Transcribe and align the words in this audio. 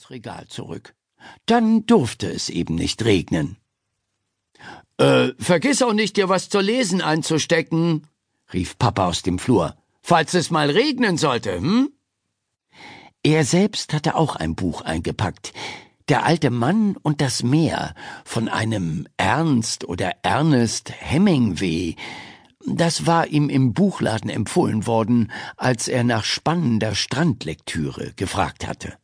ins 0.00 0.10
Regal 0.10 0.46
zurück. 0.48 0.94
Dann 1.46 1.84
durfte 1.84 2.30
es 2.30 2.48
eben 2.48 2.74
nicht 2.74 3.04
regnen. 3.04 3.56
Äh, 4.96 5.32
vergiss 5.38 5.82
auch 5.82 5.92
nicht, 5.92 6.16
dir 6.16 6.28
was 6.28 6.48
zu 6.48 6.60
lesen 6.60 7.02
einzustecken, 7.02 8.06
rief 8.52 8.78
Papa 8.78 9.08
aus 9.08 9.22
dem 9.22 9.38
Flur, 9.38 9.76
falls 10.02 10.34
es 10.34 10.50
mal 10.50 10.70
regnen 10.70 11.18
sollte, 11.18 11.60
hm? 11.60 11.90
Er 13.22 13.44
selbst 13.44 13.92
hatte 13.92 14.14
auch 14.14 14.36
ein 14.36 14.54
Buch 14.54 14.80
eingepackt. 14.80 15.52
Der 16.08 16.24
alte 16.24 16.50
Mann 16.50 16.96
und 16.96 17.20
das 17.20 17.42
Meer 17.42 17.94
von 18.24 18.48
einem 18.48 19.06
Ernst 19.18 19.84
oder 19.84 20.12
Ernest 20.22 20.90
Hemingway. 20.90 21.96
Das 22.66 23.06
war 23.06 23.26
ihm 23.26 23.50
im 23.50 23.74
Buchladen 23.74 24.30
empfohlen 24.30 24.86
worden, 24.86 25.30
als 25.58 25.86
er 25.86 26.04
nach 26.04 26.24
spannender 26.24 26.94
Strandlektüre 26.94 28.14
gefragt 28.16 28.66
hatte. 28.66 28.96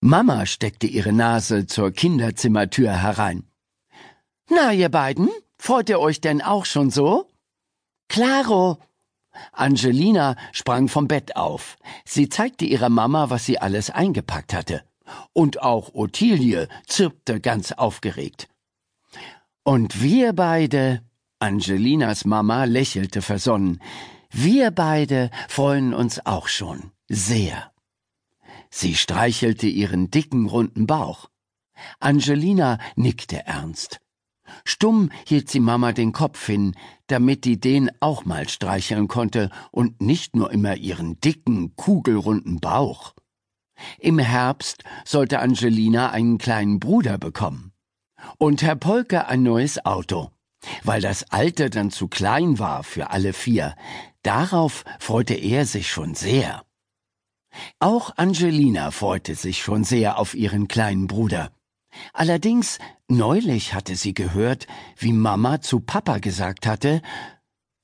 Mama 0.00 0.46
steckte 0.46 0.86
ihre 0.86 1.12
Nase 1.12 1.66
zur 1.66 1.90
Kinderzimmertür 1.90 2.92
herein. 2.92 3.44
Na, 4.48 4.72
ihr 4.72 4.88
beiden, 4.88 5.28
freut 5.58 5.88
ihr 5.88 5.98
euch 5.98 6.20
denn 6.20 6.42
auch 6.42 6.64
schon 6.64 6.90
so? 6.90 7.28
Claro! 8.08 8.78
Angelina 9.52 10.36
sprang 10.52 10.88
vom 10.88 11.08
Bett 11.08 11.36
auf. 11.36 11.76
Sie 12.04 12.28
zeigte 12.28 12.64
ihrer 12.64 12.88
Mama, 12.88 13.30
was 13.30 13.44
sie 13.44 13.58
alles 13.58 13.90
eingepackt 13.90 14.54
hatte. 14.54 14.82
Und 15.32 15.62
auch 15.62 15.94
Ottilie 15.94 16.68
zirpte 16.86 17.40
ganz 17.40 17.72
aufgeregt. 17.72 18.48
Und 19.64 20.02
wir 20.02 20.32
beide, 20.32 21.02
Angelinas 21.38 22.24
Mama 22.24 22.64
lächelte 22.64 23.22
versonnen, 23.22 23.80
wir 24.30 24.70
beide 24.70 25.30
freuen 25.48 25.94
uns 25.94 26.24
auch 26.24 26.48
schon 26.48 26.92
sehr. 27.08 27.72
Sie 28.70 28.94
streichelte 28.94 29.66
ihren 29.66 30.10
dicken, 30.10 30.46
runden 30.46 30.86
Bauch. 30.86 31.28
Angelina 32.00 32.78
nickte 32.94 33.46
ernst. 33.46 34.00
Stumm 34.64 35.10
hielt 35.26 35.50
sie 35.50 35.60
Mama 35.60 35.92
den 35.92 36.12
Kopf 36.12 36.46
hin, 36.46 36.74
damit 37.08 37.44
die 37.44 37.60
den 37.60 37.90
auch 38.00 38.24
mal 38.24 38.48
streicheln 38.48 39.08
konnte 39.08 39.50
und 39.70 40.00
nicht 40.00 40.36
nur 40.36 40.52
immer 40.52 40.76
ihren 40.76 41.20
dicken, 41.20 41.74
kugelrunden 41.76 42.60
Bauch. 42.60 43.14
Im 43.98 44.18
Herbst 44.18 44.84
sollte 45.04 45.40
Angelina 45.40 46.10
einen 46.10 46.38
kleinen 46.38 46.80
Bruder 46.80 47.18
bekommen. 47.18 47.72
Und 48.38 48.62
Herr 48.62 48.76
Polke 48.76 49.26
ein 49.26 49.42
neues 49.42 49.84
Auto. 49.84 50.30
Weil 50.82 51.00
das 51.00 51.30
alte 51.30 51.70
dann 51.70 51.90
zu 51.90 52.08
klein 52.08 52.58
war 52.58 52.82
für 52.82 53.10
alle 53.10 53.32
vier. 53.32 53.76
Darauf 54.22 54.84
freute 54.98 55.34
er 55.34 55.66
sich 55.66 55.90
schon 55.90 56.14
sehr. 56.14 56.65
Auch 57.78 58.16
Angelina 58.16 58.90
freute 58.90 59.34
sich 59.34 59.62
schon 59.62 59.84
sehr 59.84 60.18
auf 60.18 60.34
ihren 60.34 60.68
kleinen 60.68 61.06
Bruder. 61.06 61.50
Allerdings, 62.12 62.78
neulich 63.08 63.74
hatte 63.74 63.96
sie 63.96 64.14
gehört, 64.14 64.66
wie 64.96 65.12
Mama 65.12 65.60
zu 65.60 65.80
Papa 65.80 66.18
gesagt 66.18 66.66
hatte, 66.66 67.02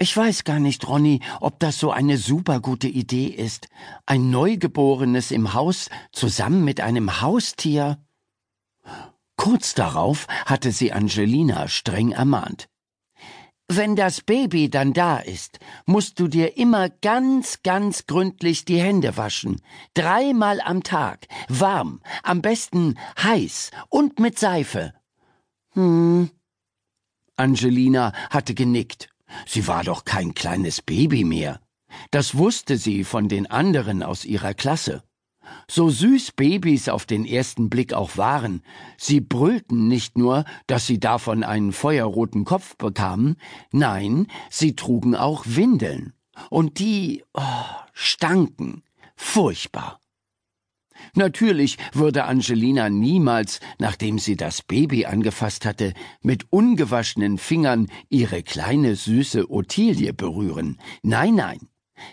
ich 0.00 0.16
weiß 0.16 0.44
gar 0.44 0.60
nicht, 0.60 0.86
Ronny, 0.86 1.20
ob 1.40 1.58
das 1.58 1.80
so 1.80 1.90
eine 1.90 2.18
supergute 2.18 2.86
Idee 2.86 3.26
ist. 3.26 3.66
Ein 4.06 4.30
Neugeborenes 4.30 5.32
im 5.32 5.54
Haus 5.54 5.90
zusammen 6.12 6.64
mit 6.64 6.80
einem 6.80 7.20
Haustier. 7.20 7.98
Kurz 9.36 9.74
darauf 9.74 10.28
hatte 10.46 10.70
sie 10.70 10.92
Angelina 10.92 11.66
streng 11.66 12.12
ermahnt. 12.12 12.68
Wenn 13.70 13.96
das 13.96 14.22
Baby 14.22 14.70
dann 14.70 14.94
da 14.94 15.18
ist, 15.18 15.58
musst 15.84 16.18
du 16.20 16.26
dir 16.26 16.56
immer 16.56 16.88
ganz, 16.88 17.62
ganz 17.62 18.06
gründlich 18.06 18.64
die 18.64 18.80
Hände 18.80 19.18
waschen. 19.18 19.60
Dreimal 19.92 20.62
am 20.62 20.82
Tag. 20.82 21.28
Warm. 21.48 22.00
Am 22.22 22.40
besten 22.40 22.98
heiß. 23.22 23.70
Und 23.90 24.20
mit 24.20 24.38
Seife. 24.38 24.94
Hm. 25.74 26.30
Angelina 27.36 28.14
hatte 28.30 28.54
genickt. 28.54 29.10
Sie 29.46 29.66
war 29.66 29.84
doch 29.84 30.06
kein 30.06 30.32
kleines 30.32 30.80
Baby 30.80 31.24
mehr. 31.24 31.60
Das 32.10 32.38
wusste 32.38 32.78
sie 32.78 33.04
von 33.04 33.28
den 33.28 33.46
anderen 33.50 34.02
aus 34.02 34.24
ihrer 34.24 34.54
Klasse. 34.54 35.02
So 35.68 35.90
süß 35.90 36.32
Babys 36.32 36.88
auf 36.88 37.06
den 37.06 37.24
ersten 37.24 37.68
Blick 37.68 37.92
auch 37.92 38.16
waren, 38.16 38.62
sie 38.96 39.20
brüllten 39.20 39.88
nicht 39.88 40.16
nur, 40.16 40.44
dass 40.66 40.86
sie 40.86 40.98
davon 40.98 41.44
einen 41.44 41.72
feuerroten 41.72 42.44
Kopf 42.44 42.76
bekamen, 42.76 43.36
nein, 43.70 44.26
sie 44.50 44.74
trugen 44.76 45.14
auch 45.14 45.44
Windeln. 45.46 46.12
Und 46.50 46.78
die 46.78 47.24
oh, 47.34 47.42
stanken. 47.92 48.82
Furchtbar. 49.16 50.00
Natürlich 51.14 51.78
würde 51.92 52.24
Angelina 52.24 52.88
niemals, 52.88 53.60
nachdem 53.78 54.18
sie 54.18 54.36
das 54.36 54.62
Baby 54.62 55.06
angefasst 55.06 55.64
hatte, 55.64 55.94
mit 56.22 56.46
ungewaschenen 56.50 57.38
Fingern 57.38 57.88
ihre 58.08 58.42
kleine 58.42 58.94
süße 58.94 59.50
Ottilie 59.50 60.12
berühren. 60.12 60.78
Nein, 61.02 61.34
nein. 61.34 61.68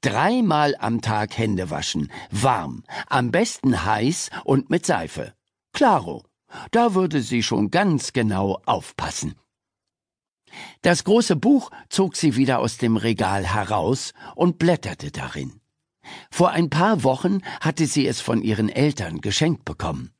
Dreimal 0.00 0.76
am 0.78 1.00
Tag 1.00 1.36
Hände 1.36 1.70
waschen, 1.70 2.10
warm, 2.30 2.84
am 3.08 3.30
besten 3.30 3.84
heiß 3.84 4.30
und 4.44 4.70
mit 4.70 4.86
Seife. 4.86 5.34
Klaro, 5.72 6.24
da 6.70 6.94
würde 6.94 7.20
sie 7.22 7.42
schon 7.42 7.70
ganz 7.70 8.12
genau 8.12 8.60
aufpassen. 8.66 9.34
Das 10.82 11.04
große 11.04 11.36
Buch 11.36 11.70
zog 11.88 12.16
sie 12.16 12.36
wieder 12.36 12.60
aus 12.60 12.78
dem 12.78 12.96
Regal 12.96 13.46
heraus 13.46 14.12
und 14.34 14.58
blätterte 14.58 15.10
darin. 15.10 15.60
Vor 16.30 16.50
ein 16.50 16.70
paar 16.70 17.02
Wochen 17.02 17.40
hatte 17.60 17.86
sie 17.86 18.06
es 18.06 18.20
von 18.20 18.42
ihren 18.42 18.68
Eltern 18.68 19.20
geschenkt 19.20 19.64
bekommen. 19.64 20.12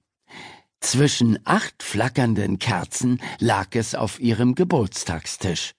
Zwischen 0.81 1.39
acht 1.45 1.83
flackernden 1.83 2.59
Kerzen 2.59 3.21
lag 3.39 3.69
es 3.73 3.95
auf 3.95 4.21
ihrem 4.21 4.55
Geburtstagstisch. 4.55 5.75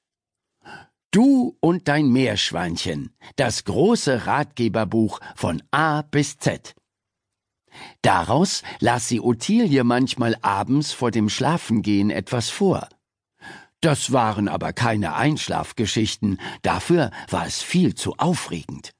Du 1.11 1.57
und 1.61 1.87
dein 1.87 2.09
Meerschweinchen, 2.09 3.15
das 3.37 3.63
große 3.63 4.27
Ratgeberbuch 4.27 5.19
von 5.35 5.63
A 5.71 6.01
bis 6.01 6.37
Z. 6.37 6.75
Daraus 8.01 8.63
las 8.79 9.07
sie 9.07 9.21
Ottilie 9.21 9.83
manchmal 9.83 10.35
abends 10.41 10.91
vor 10.91 11.11
dem 11.11 11.29
Schlafengehen 11.29 12.09
etwas 12.09 12.49
vor. 12.49 12.89
Das 13.81 14.11
waren 14.11 14.47
aber 14.47 14.73
keine 14.73 15.15
Einschlafgeschichten, 15.15 16.41
dafür 16.61 17.11
war 17.29 17.45
es 17.45 17.61
viel 17.61 17.95
zu 17.95 18.15
aufregend. 18.17 18.91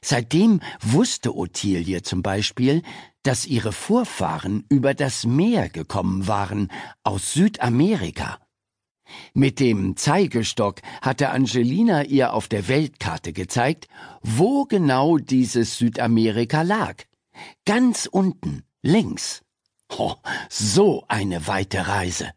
Seitdem 0.00 0.60
wusste 0.80 1.34
Ottilie 1.34 2.02
zum 2.02 2.22
Beispiel, 2.22 2.82
dass 3.22 3.46
ihre 3.46 3.72
Vorfahren 3.72 4.64
über 4.68 4.94
das 4.94 5.24
Meer 5.24 5.68
gekommen 5.68 6.28
waren, 6.28 6.70
aus 7.02 7.32
Südamerika. 7.32 8.38
Mit 9.34 9.60
dem 9.60 9.96
Zeigestock 9.96 10.80
hatte 11.00 11.30
Angelina 11.30 12.04
ihr 12.04 12.32
auf 12.32 12.48
der 12.48 12.68
Weltkarte 12.68 13.32
gezeigt, 13.32 13.88
wo 14.22 14.64
genau 14.64 15.18
dieses 15.18 15.78
Südamerika 15.78 16.62
lag. 16.62 16.96
Ganz 17.64 18.06
unten, 18.06 18.62
links. 18.82 19.42
Oh, 19.88 20.14
so 20.48 21.04
eine 21.08 21.46
weite 21.46 21.86
Reise. 21.86 22.32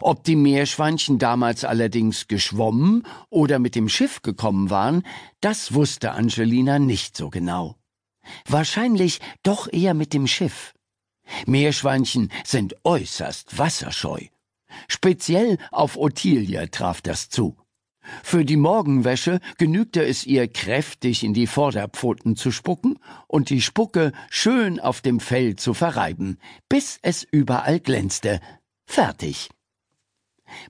Ob 0.00 0.24
die 0.24 0.36
Meerschweinchen 0.36 1.18
damals 1.18 1.64
allerdings 1.64 2.28
geschwommen 2.28 3.06
oder 3.30 3.58
mit 3.58 3.74
dem 3.74 3.88
Schiff 3.88 4.22
gekommen 4.22 4.70
waren, 4.70 5.02
das 5.40 5.72
wusste 5.74 6.12
Angelina 6.12 6.78
nicht 6.78 7.16
so 7.16 7.30
genau. 7.30 7.76
Wahrscheinlich 8.46 9.20
doch 9.42 9.72
eher 9.72 9.94
mit 9.94 10.12
dem 10.12 10.26
Schiff. 10.26 10.74
Meerschweinchen 11.46 12.30
sind 12.44 12.76
äußerst 12.84 13.58
wasserscheu. 13.58 14.26
Speziell 14.88 15.58
auf 15.70 15.96
Ottilie 15.96 16.70
traf 16.70 17.00
das 17.00 17.28
zu. 17.28 17.56
Für 18.22 18.44
die 18.44 18.56
Morgenwäsche 18.56 19.40
genügte 19.58 20.04
es 20.04 20.24
ihr 20.24 20.48
kräftig 20.48 21.24
in 21.24 21.34
die 21.34 21.46
Vorderpfoten 21.46 22.36
zu 22.36 22.50
spucken 22.50 22.98
und 23.26 23.50
die 23.50 23.60
Spucke 23.60 24.12
schön 24.30 24.80
auf 24.80 25.00
dem 25.00 25.20
Fell 25.20 25.56
zu 25.56 25.74
verreiben, 25.74 26.38
bis 26.68 26.98
es 27.02 27.26
überall 27.30 27.80
glänzte. 27.80 28.40
Fertig. 28.86 29.50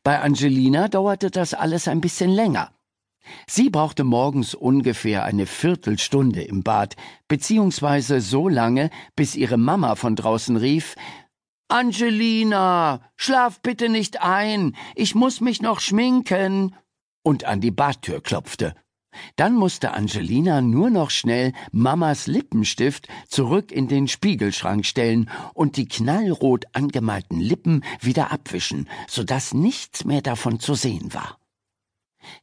Bei 0.02 0.20
Angelina 0.20 0.88
dauerte 0.88 1.31
das 1.31 1.55
alles 1.55 1.87
ein 1.87 2.00
bisschen 2.00 2.31
länger. 2.31 2.73
Sie 3.46 3.70
brauchte 3.70 4.05
morgens 4.05 4.55
ungefähr 4.55 5.25
eine 5.25 5.46
Viertelstunde 5.46 6.43
im 6.43 6.62
Bad, 6.62 6.96
beziehungsweise 7.28 8.20
so 8.20 8.49
lange, 8.49 8.90
bis 9.17 9.37
ihre 9.37 9.58
Mama 9.58 9.94
von 9.96 10.17
draußen 10.17 10.56
rief 10.56 10.96
Angelina, 11.70 13.03
schlaf 13.17 13.61
bitte 13.61 13.91
nicht 13.91 14.23
ein, 14.23 14.75
ich 14.94 15.15
muss 15.15 15.43
mich 15.43 15.61
noch 15.61 15.81
schminken, 15.81 16.75
und 17.23 17.44
an 17.44 17.61
die 17.61 17.70
Badtür 17.70 18.23
klopfte. 18.23 18.75
Dann 19.37 19.55
musste 19.55 19.93
Angelina 19.93 20.62
nur 20.62 20.88
noch 20.88 21.11
schnell 21.11 21.53
Mamas 21.70 22.26
Lippenstift 22.26 23.09
zurück 23.29 23.70
in 23.70 23.87
den 23.87 24.09
Spiegelschrank 24.09 24.87
stellen 24.87 25.31
und 25.53 25.76
die 25.76 25.87
knallrot 25.87 26.65
angemalten 26.73 27.38
Lippen 27.38 27.85
wieder 28.00 28.32
abwischen, 28.32 28.88
so 29.06 29.23
dass 29.23 29.53
nichts 29.53 30.06
mehr 30.06 30.23
davon 30.23 30.61
zu 30.61 30.75
sehen 30.75 31.12
war. 31.12 31.38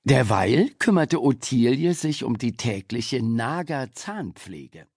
Derweil 0.04 0.70
kümmerte 0.78 1.20
Ottilie 1.22 1.96
sich 1.96 2.24
um 2.24 2.38
die 2.38 2.58
tägliche 2.58 3.24
Nager 3.24 3.92
Zahnpflege. 3.92 4.88